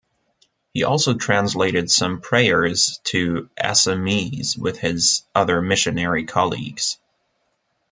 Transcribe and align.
He 0.73 0.83
also 0.83 1.13
translated 1.13 1.91
some 1.91 2.21
prayers 2.21 2.99
to 3.03 3.51
Assamese 3.55 4.57
with 4.57 4.79
his 4.79 5.21
other 5.35 5.61
missionary 5.61 6.25
colleagues. 6.25 6.97